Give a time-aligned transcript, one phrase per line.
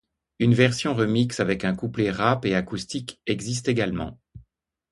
[0.39, 4.17] Une version remix avec un couplet rap et acoustique existe également.